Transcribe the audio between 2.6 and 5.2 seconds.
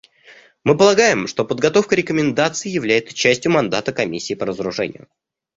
является частью мандата Комиссии по разоружению.